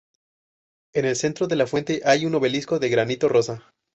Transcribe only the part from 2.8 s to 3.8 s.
granito rosa.